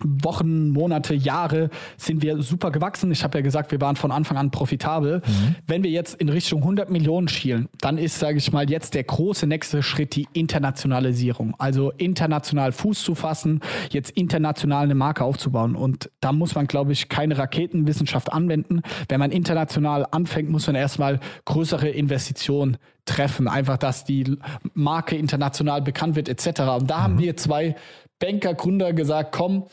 [0.04, 3.12] Wochen, Monate, Jahre sind wir super gewachsen.
[3.12, 5.22] Ich habe ja gesagt, wir waren von Anfang an profitabel.
[5.26, 5.56] Mhm.
[5.66, 9.04] Wenn wir jetzt in Richtung 100 Millionen schielen, dann ist, sage ich mal, jetzt der
[9.04, 11.56] große nächste Schritt die Internationalisierung.
[11.58, 15.76] Also international Fuß zu fassen, jetzt international eine Marke aufzubauen.
[15.76, 18.82] Und da muss man, glaube ich, keine Raketenwissenschaft anwenden.
[19.10, 24.38] Wenn man international anfängt, muss man erstmal größere Investitionen treffen, einfach, dass die
[24.74, 26.62] Marke international bekannt wird, etc.
[26.80, 27.02] Und da mhm.
[27.02, 27.76] haben wir zwei
[28.20, 29.66] Banker, Gründer gesagt, komm,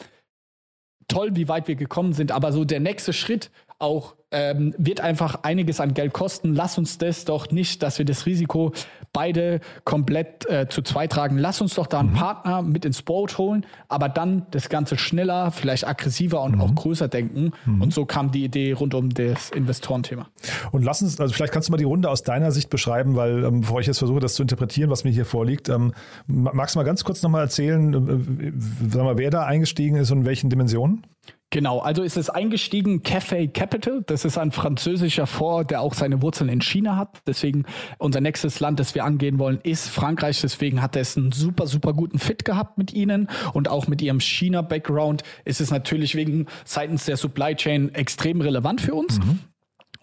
[1.09, 5.43] toll, wie weit wir gekommen sind, aber so der nächste Schritt auch ähm, wird einfach
[5.43, 6.55] einiges an Geld kosten.
[6.55, 8.73] Lass uns das doch nicht, dass wir das Risiko
[9.14, 11.38] beide komplett äh, zu zweit tragen.
[11.38, 12.16] Lass uns doch da einen mhm.
[12.16, 16.61] Partner mit ins Boot holen, aber dann das Ganze schneller, vielleicht aggressiver und mhm.
[16.61, 17.53] auch größer denken.
[17.64, 17.81] Mhm.
[17.81, 20.27] Und so kam die Idee rund um das Investorenthema.
[20.72, 23.44] Und lass uns, also vielleicht kannst du mal die Runde aus deiner Sicht beschreiben, weil
[23.44, 25.94] ähm, bevor ich jetzt versuche, das zu interpretieren, was mir hier vorliegt, ähm,
[26.27, 28.53] magst du mal ganz kurz nochmal erzählen, äh,
[28.90, 31.07] sag mal, wer da eingestiegen ist und in welchen Dimensionen?
[31.55, 34.03] Genau, also ist es eingestiegen Cafe Capital.
[34.07, 37.23] Das ist ein französischer Fonds, der auch seine Wurzeln in China hat.
[37.29, 37.64] Deswegen
[37.99, 40.40] unser nächstes Land, das wir angehen wollen, ist Frankreich.
[40.40, 44.19] Deswegen hat es einen super, super guten Fit gehabt mit ihnen und auch mit ihrem
[44.19, 49.21] China-Background ist es natürlich wegen seitens der Supply Chain extrem relevant für uns.
[49.21, 49.38] Mhm.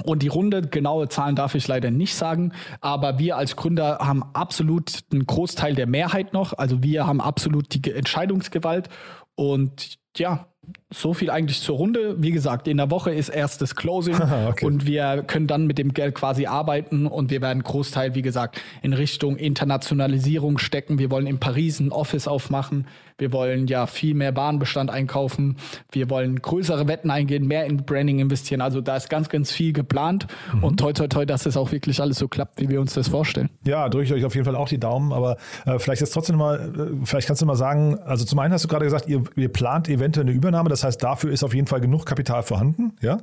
[0.05, 4.23] Und die Runde, genaue Zahlen darf ich leider nicht sagen, aber wir als Gründer haben
[4.31, 6.53] absolut einen Großteil der Mehrheit noch.
[6.53, 8.87] Also wir haben absolut die Entscheidungsgewalt
[9.35, 10.47] und ja,
[10.93, 12.15] so viel eigentlich zur Runde.
[12.21, 14.15] Wie gesagt, in der Woche ist erstes Closing
[14.49, 14.65] okay.
[14.65, 18.61] und wir können dann mit dem Geld quasi arbeiten und wir werden Großteil, wie gesagt,
[18.81, 20.99] in Richtung Internationalisierung stecken.
[20.99, 22.87] Wir wollen in Paris ein Office aufmachen.
[23.17, 25.57] Wir wollen ja viel mehr Warenbestand einkaufen.
[25.91, 28.61] Wir wollen größere Wetten eingehen, mehr in Branding investieren.
[28.61, 30.63] Also da ist ganz, ganz viel geplant mhm.
[30.63, 33.09] und toi, toi, toi, dass es auch wirklich alles so klappt, wie wir uns das
[33.09, 33.49] vorstellen.
[33.63, 36.37] Ja, drücke ich euch auf jeden Fall auch die Daumen, aber äh, vielleicht jetzt trotzdem
[36.37, 39.23] mal, äh, vielleicht kannst du mal sagen, also zum einen hast du gerade gesagt, ihr,
[39.35, 42.93] ihr plant eventuell eine Übernahme, das heißt, dafür ist auf jeden Fall genug Kapital vorhanden,
[43.01, 43.19] ja?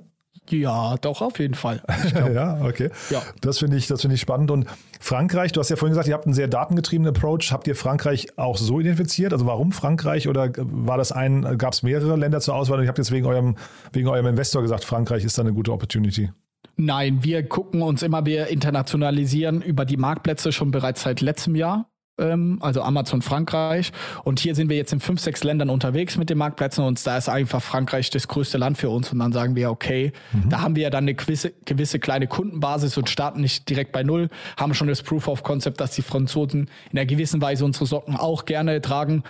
[0.51, 1.83] Ja, doch, auf jeden Fall.
[2.35, 2.88] ja, okay.
[3.11, 3.23] Ja.
[3.43, 4.51] Das finde ich, das ich spannend.
[4.51, 4.67] Und
[4.99, 7.53] Frankreich, du hast ja vorhin gesagt, ihr habt einen sehr datengetriebenen Approach.
[7.53, 9.35] Habt ihr Frankreich auch so identifiziert?
[9.35, 12.88] Also warum Frankreich oder war das ein, gab es mehrere Länder zur Auswahl und ihr
[12.88, 13.57] habt jetzt wegen eurem,
[13.93, 16.31] wegen eurem Investor gesagt, Frankreich ist da eine gute Opportunity?
[16.77, 21.91] Nein, wir gucken uns immer, wir internationalisieren über die Marktplätze schon bereits seit letztem Jahr
[22.18, 23.92] also Amazon Frankreich.
[24.24, 27.16] Und hier sind wir jetzt in fünf, sechs Ländern unterwegs mit den Marktplätzen und da
[27.16, 29.12] ist einfach Frankreich das größte Land für uns.
[29.12, 30.48] Und dann sagen wir, okay, mhm.
[30.48, 34.02] da haben wir ja dann eine gewisse, gewisse kleine Kundenbasis und starten nicht direkt bei
[34.02, 37.87] Null, haben schon das Proof of Concept, dass die Franzosen in einer gewissen Weise unsere
[37.87, 39.22] Socken auch gerne tragen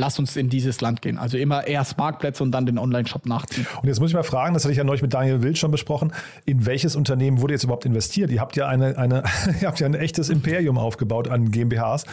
[0.00, 1.18] lass uns in dieses Land gehen.
[1.18, 3.66] Also immer erst Marktplätze und dann den Online-Shop nachziehen.
[3.80, 5.70] Und jetzt muss ich mal fragen, das hatte ich ja neulich mit Daniel Wild schon
[5.70, 6.12] besprochen,
[6.46, 8.30] in welches Unternehmen wurde jetzt überhaupt investiert?
[8.30, 9.22] Ihr habt ja eine, eine
[9.60, 12.04] ihr habt ja ein echtes Imperium aufgebaut an GmbHs.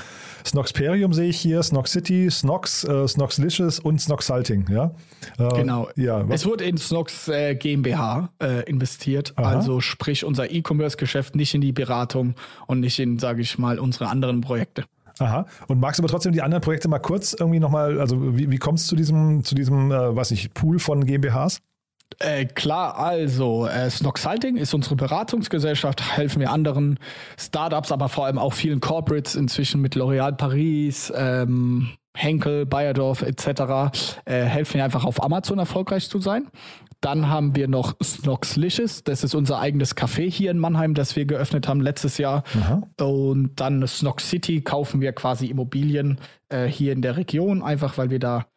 [0.45, 4.91] Snoxperium sehe ich hier, Snox City, Snox, äh, Snoxlicious und Snoxalting, ja?
[5.37, 5.89] Äh, genau.
[5.95, 9.57] Ja, es wurde in Snox äh, GmbH äh, investiert, Aha.
[9.57, 12.35] also sprich unser E-Commerce-Geschäft, nicht in die Beratung
[12.67, 14.85] und nicht in, sage ich mal, unsere anderen Projekte.
[15.19, 15.45] Aha.
[15.67, 18.57] Und magst du aber trotzdem die anderen Projekte mal kurz irgendwie nochmal, also wie, wie
[18.57, 21.59] kommst du zu diesem, zu diesem, äh, weiß nicht, Pool von GmbHs?
[22.19, 26.99] Äh, klar, also äh, Snoxalting ist unsere Beratungsgesellschaft, helfen wir anderen
[27.37, 33.91] Startups, aber vor allem auch vielen Corporates inzwischen mit L'Oréal Paris, ähm, Henkel, Bayerdorf etc.
[34.25, 36.47] Äh, helfen wir einfach auf Amazon erfolgreich zu sein.
[37.01, 39.03] Dann haben wir noch Snoxlicious.
[39.03, 42.43] Das ist unser eigenes Café hier in Mannheim, das wir geöffnet haben letztes Jahr.
[42.59, 42.81] Aha.
[42.99, 48.09] Und dann Snox City kaufen wir quasi Immobilien äh, hier in der Region, einfach weil
[48.09, 48.47] wir da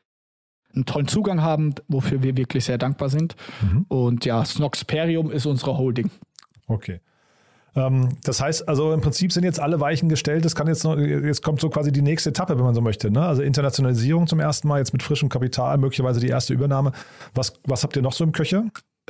[0.75, 3.37] einen tollen Zugang haben, wofür wir wirklich sehr dankbar sind.
[3.61, 3.85] Mhm.
[3.89, 6.11] Und ja, Snoxperium ist unsere Holding.
[6.67, 7.01] Okay.
[7.77, 10.45] Ähm, das heißt, also im Prinzip sind jetzt alle Weichen gestellt.
[10.45, 13.11] Das kann jetzt noch, jetzt kommt so quasi die nächste Etappe, wenn man so möchte.
[13.11, 13.23] Ne?
[13.23, 16.93] Also Internationalisierung zum ersten Mal, jetzt mit frischem Kapital, möglicherweise die erste Übernahme.
[17.35, 18.65] Was, was habt ihr noch so im Köcher?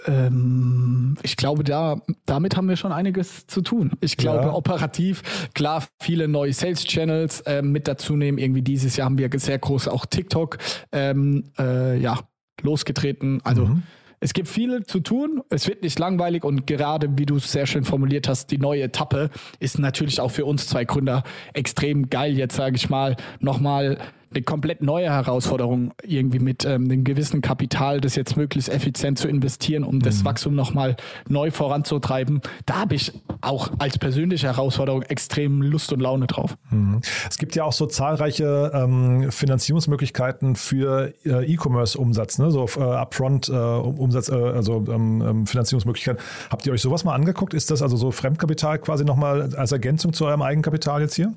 [0.06, 3.92] Ähm, ich glaube, da, damit haben wir schon einiges zu tun.
[4.00, 4.52] Ich glaube, ja.
[4.52, 8.38] operativ, klar, viele neue Sales Channels äh, mit dazu nehmen.
[8.38, 10.58] Irgendwie dieses Jahr haben wir sehr groß auch TikTok
[10.92, 12.18] ähm, äh, ja,
[12.62, 13.40] losgetreten.
[13.44, 13.82] Also mhm.
[14.22, 17.66] Es gibt viel zu tun, es wird nicht langweilig und gerade, wie du es sehr
[17.66, 19.30] schön formuliert hast, die neue Etappe
[19.60, 21.22] ist natürlich auch für uns zwei Gründer
[21.54, 23.96] extrem geil, jetzt sage ich mal, nochmal
[24.32, 29.28] eine komplett neue Herausforderung, irgendwie mit ähm, einem gewissen Kapital, das jetzt möglichst effizient zu
[29.28, 30.00] investieren, um mhm.
[30.02, 30.96] das Wachstum nochmal
[31.28, 32.40] neu voranzutreiben.
[32.64, 36.56] Da habe ich auch als persönliche Herausforderung extrem Lust und Laune drauf.
[36.70, 37.00] Mhm.
[37.28, 42.50] Es gibt ja auch so zahlreiche ähm, Finanzierungsmöglichkeiten für äh, E-Commerce-Umsatz, ne?
[42.50, 46.22] so äh, Upfront-Umsatz, äh, äh, also ähm, ähm, Finanzierungsmöglichkeiten.
[46.50, 47.52] Habt ihr euch sowas mal angeguckt?
[47.52, 51.32] Ist das also so Fremdkapital quasi nochmal als Ergänzung zu eurem Eigenkapital jetzt hier?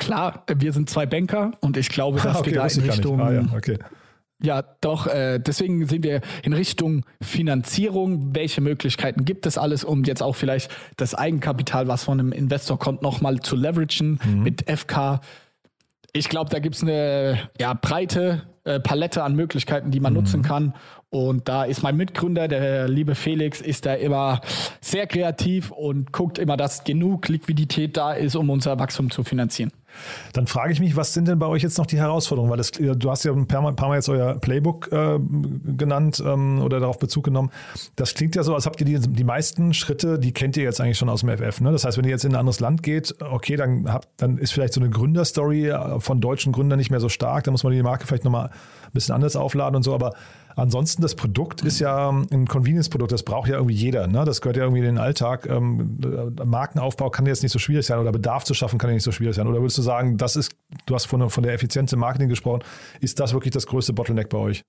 [0.00, 3.20] Klar, wir sind zwei Banker und ich glaube, dass okay, wir da in Richtung.
[3.20, 3.78] Ah, ja, okay.
[4.42, 8.34] Ja, doch, äh, deswegen sind wir in Richtung Finanzierung.
[8.34, 12.78] Welche Möglichkeiten gibt es alles, um jetzt auch vielleicht das Eigenkapital, was von einem Investor
[12.78, 14.42] kommt, nochmal zu leveragen mhm.
[14.42, 15.20] mit FK?
[16.14, 20.20] Ich glaube, da gibt es eine ja, breite äh, Palette an Möglichkeiten, die man mhm.
[20.20, 20.74] nutzen kann.
[21.10, 24.40] Und da ist mein Mitgründer, der liebe Felix, ist da immer
[24.80, 29.72] sehr kreativ und guckt immer, dass genug Liquidität da ist, um unser Wachstum zu finanzieren.
[30.32, 32.50] Dann frage ich mich, was sind denn bei euch jetzt noch die Herausforderungen?
[32.50, 35.18] Weil das, du hast ja ein paar Mal, jetzt euer Playbook äh,
[35.76, 37.50] genannt ähm, oder darauf Bezug genommen.
[37.96, 40.80] Das klingt ja so, als habt ihr die, die meisten Schritte, die kennt ihr jetzt
[40.80, 41.60] eigentlich schon aus dem FF.
[41.60, 41.72] Ne?
[41.72, 44.52] Das heißt, wenn ihr jetzt in ein anderes Land geht, okay, dann, habt, dann ist
[44.52, 47.42] vielleicht so eine Gründerstory äh, von deutschen Gründern nicht mehr so stark.
[47.44, 49.92] Da muss man die Marke vielleicht nochmal ein bisschen anders aufladen und so.
[49.92, 50.12] Aber
[50.56, 54.06] Ansonsten, das Produkt ist ja ein Convenience-Produkt, das braucht ja irgendwie jeder.
[54.06, 54.24] Ne?
[54.24, 55.46] Das gehört ja irgendwie in den Alltag.
[55.46, 55.98] Ähm,
[56.44, 59.12] Markenaufbau kann jetzt nicht so schwierig sein oder Bedarf zu schaffen kann ja nicht so
[59.12, 59.46] schwierig sein.
[59.46, 60.54] Oder würdest du sagen, das ist,
[60.86, 62.62] du hast von, von der Effizienz im Marketing gesprochen,
[63.00, 64.64] ist das wirklich das größte Bottleneck bei euch?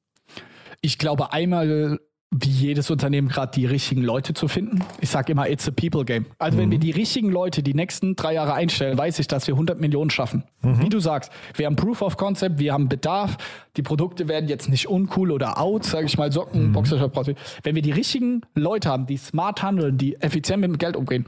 [0.82, 2.00] Ich glaube, einmal
[2.34, 4.84] wie jedes Unternehmen gerade die richtigen Leute zu finden.
[5.02, 6.26] Ich sage immer, it's a people game.
[6.40, 6.62] Also mhm.
[6.62, 9.82] wenn wir die richtigen Leute die nächsten drei Jahre einstellen, weiß ich, dass wir 100
[9.82, 10.46] Millionen schaffen.
[10.62, 10.82] Mhm.
[10.82, 13.38] Wie du sagst, wir haben Proof of Concept, wir haben Bedarf,
[13.76, 16.72] die Produkte werden jetzt nicht uncool oder out, sage ich mal, Socken, mhm.
[16.72, 17.12] Boxershop.
[17.64, 21.26] Wenn wir die richtigen Leute haben, die smart handeln, die effizient mit dem Geld umgehen,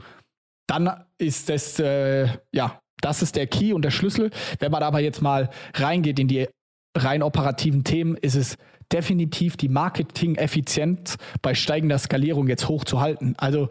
[0.66, 4.30] dann ist das, äh, ja, das ist der Key und der Schlüssel.
[4.58, 6.48] Wenn man aber jetzt mal reingeht in die
[6.94, 8.56] rein operativen Themen, ist es
[8.92, 13.34] definitiv die Marketing-Effizienz bei steigender Skalierung jetzt hochzuhalten.
[13.38, 13.68] Also,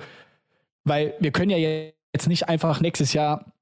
[0.84, 3.53] weil wir können ja jetzt nicht einfach nächstes Jahr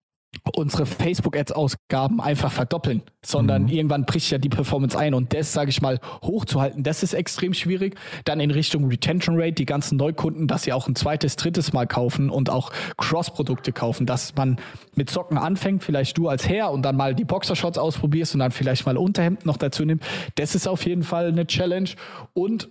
[0.56, 3.70] unsere Facebook-Ads-Ausgaben einfach verdoppeln, sondern mhm.
[3.70, 7.54] irgendwann bricht ja die Performance ein und das, sage ich mal, hochzuhalten, das ist extrem
[7.54, 7.96] schwierig.
[8.24, 11.86] Dann in Richtung Retention Rate, die ganzen Neukunden, dass sie auch ein zweites, drittes Mal
[11.86, 14.58] kaufen und auch Cross-Produkte kaufen, dass man
[14.96, 18.52] mit Socken anfängt, vielleicht du als Herr und dann mal die Boxershorts ausprobierst und dann
[18.52, 20.06] vielleicht mal Unterhemd noch dazu nimmst.
[20.36, 21.90] Das ist auf jeden Fall eine Challenge
[22.34, 22.70] und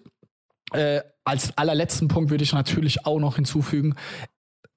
[0.73, 3.95] äh, als allerletzten Punkt würde ich natürlich auch noch hinzufügen,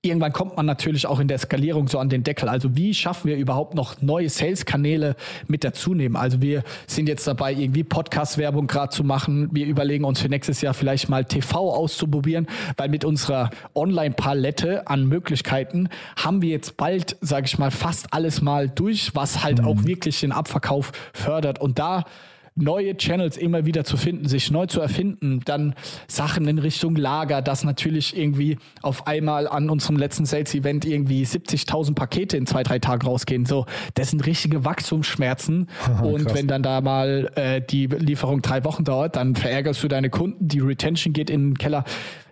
[0.05, 2.49] irgendwann kommt man natürlich auch in der Skalierung so an den Deckel.
[2.49, 5.15] Also wie schaffen wir überhaupt noch neue Sales-Kanäle
[5.47, 6.17] mit dazu nehmen?
[6.17, 9.47] Also wir sind jetzt dabei, irgendwie Podcast-Werbung gerade zu machen.
[9.53, 15.05] Wir überlegen uns für nächstes Jahr vielleicht mal TV auszuprobieren, weil mit unserer Online-Palette an
[15.05, 15.87] Möglichkeiten
[16.17, 19.67] haben wir jetzt bald, sage ich mal, fast alles mal durch, was halt mhm.
[19.67, 21.61] auch wirklich den Abverkauf fördert.
[21.61, 22.03] Und da
[22.55, 25.75] neue Channels immer wieder zu finden, sich neu zu erfinden, dann
[26.07, 31.95] Sachen in Richtung Lager, dass natürlich irgendwie auf einmal an unserem letzten Sales-Event irgendwie 70.000
[31.95, 33.45] Pakete in zwei, drei Tagen rausgehen.
[33.45, 35.67] So, das sind richtige Wachstumsschmerzen.
[36.03, 36.35] und krass.
[36.35, 40.47] wenn dann da mal äh, die Lieferung drei Wochen dauert, dann verärgerst du deine Kunden,
[40.47, 41.83] die Retention geht in den Keller.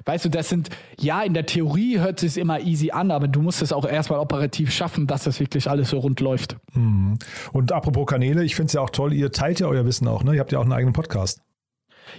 [0.06, 3.28] Weißt du, das sind, ja, in der Theorie hört es sich immer easy an, aber
[3.28, 6.58] du musst es auch erstmal operativ schaffen, dass das wirklich alles so rund läuft.
[6.74, 7.18] Mhm.
[7.52, 10.24] Und apropos Kanäle, ich finde es ja auch toll, ihr teilt ja euer Wissen auch,
[10.24, 10.36] ne?
[10.36, 11.42] Ihr habt ja auch einen eigenen Podcast.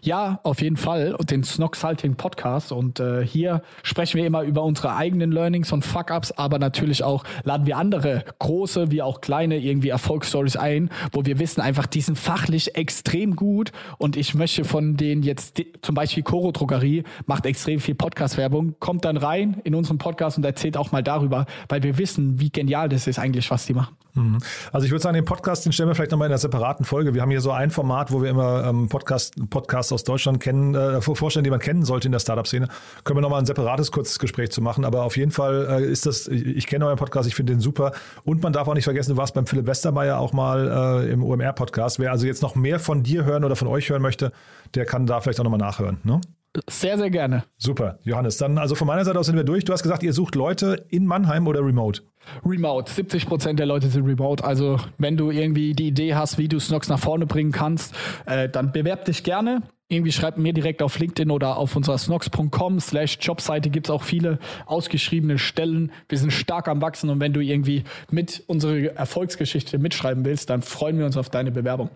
[0.02, 1.16] Ja, auf jeden Fall.
[1.30, 2.72] Den Snox-Halting Podcast.
[2.72, 7.24] Und äh, hier sprechen wir immer über unsere eigenen Learnings und Fuck-Ups, aber natürlich auch
[7.44, 12.00] laden wir andere große wie auch kleine irgendwie Erfolgsstories ein, wo wir wissen einfach, die
[12.00, 13.72] sind fachlich extrem gut.
[13.98, 19.04] Und ich möchte von denen jetzt, zum Beispiel Coro Drogerie macht extrem viel Podcast-Werbung, kommt
[19.04, 22.88] dann rein in unseren Podcast und erzählt auch mal darüber, weil wir wissen, wie genial
[22.88, 23.96] das ist eigentlich, was die machen.
[24.14, 24.38] Mhm.
[24.72, 27.14] Also ich würde sagen, den Podcast, den stellen wir vielleicht nochmal in einer separaten Folge.
[27.14, 29.34] Wir haben hier so ein Format, wo wir immer ähm, Podcast,
[29.72, 32.68] Podcasts aus Deutschland kennen, äh, vorstellen, die man kennen sollte in der Startup-Szene.
[33.04, 34.84] Können wir nochmal ein separates, kurzes Gespräch zu machen.
[34.84, 37.60] Aber auf jeden Fall äh, ist das, ich, ich kenne euren Podcast, ich finde den
[37.60, 37.92] super.
[38.24, 41.24] Und man darf auch nicht vergessen, du warst beim Philipp Westermeier auch mal äh, im
[41.24, 41.98] OMR-Podcast.
[41.98, 44.32] Wer also jetzt noch mehr von dir hören oder von euch hören möchte,
[44.74, 46.00] der kann da vielleicht auch nochmal nachhören.
[46.04, 46.20] Ne?
[46.68, 47.44] Sehr, sehr gerne.
[47.56, 48.36] Super, Johannes.
[48.36, 49.64] Dann also von meiner Seite aus sind wir durch.
[49.64, 52.02] Du hast gesagt, ihr sucht Leute in Mannheim oder remote?
[52.44, 52.90] Remote.
[52.90, 54.44] 70 Prozent der Leute sind remote.
[54.44, 57.94] Also wenn du irgendwie die Idee hast, wie du Snox nach vorne bringen kannst,
[58.26, 59.62] äh, dann bewerb dich gerne.
[59.88, 64.02] Irgendwie schreib mir direkt auf LinkedIn oder auf unserer snox.com slash Jobseite gibt es auch
[64.02, 65.92] viele ausgeschriebene Stellen.
[66.08, 70.62] Wir sind stark am Wachsen und wenn du irgendwie mit unserer Erfolgsgeschichte mitschreiben willst, dann
[70.62, 71.90] freuen wir uns auf deine Bewerbung.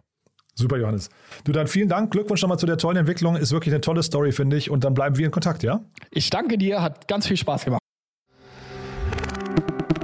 [0.54, 1.10] Super, Johannes.
[1.44, 2.10] Du dann vielen Dank.
[2.10, 3.36] Glückwunsch nochmal zu der tollen Entwicklung.
[3.36, 4.70] Ist wirklich eine tolle Story, finde ich.
[4.70, 5.80] Und dann bleiben wir in Kontakt, ja?
[6.10, 6.80] Ich danke dir.
[6.80, 7.85] Hat ganz viel Spaß gemacht.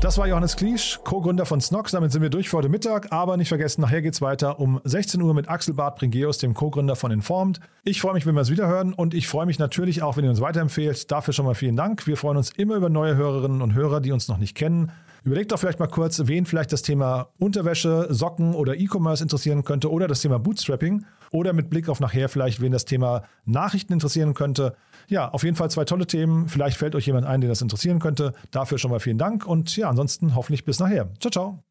[0.00, 1.92] Das war Johannes Kliesch, Co-Gründer von Snox.
[1.92, 3.12] Damit sind wir durch für heute Mittag.
[3.12, 6.96] Aber nicht vergessen, nachher geht's weiter um 16 Uhr mit Axel Bart Pringeus, dem Co-Gründer
[6.96, 7.60] von Informed.
[7.84, 10.24] Ich freue mich, wenn wir es wieder hören und ich freue mich natürlich auch, wenn
[10.24, 11.10] ihr uns weiterempfehlt.
[11.10, 12.06] Dafür schon mal vielen Dank.
[12.06, 14.90] Wir freuen uns immer über neue Hörerinnen und Hörer, die uns noch nicht kennen.
[15.22, 19.90] Überlegt doch vielleicht mal kurz, wen vielleicht das Thema Unterwäsche, Socken oder E-Commerce interessieren könnte
[19.90, 24.32] oder das Thema Bootstrapping oder mit Blick auf nachher vielleicht, wen das Thema Nachrichten interessieren
[24.32, 24.76] könnte.
[25.10, 26.48] Ja, auf jeden Fall zwei tolle Themen.
[26.48, 28.32] Vielleicht fällt euch jemand ein, den das interessieren könnte.
[28.50, 31.10] Dafür schon mal vielen Dank und ja, ansonsten hoffentlich bis nachher.
[31.20, 31.62] Ciao, ciao.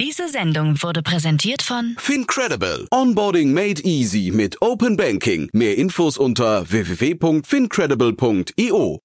[0.00, 2.88] Diese Sendung wurde präsentiert von Fincredible.
[2.90, 5.48] Onboarding made easy mit Open Banking.
[5.52, 9.03] Mehr Infos unter www.fincredible.io.